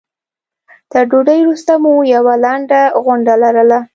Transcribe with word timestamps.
تر 0.91 1.03
ډوډۍ 1.09 1.39
وروسته 1.41 1.73
مو 1.83 1.93
یوه 2.15 2.33
لنډه 2.45 2.81
غونډه 3.05 3.33
لرله. 3.43 3.79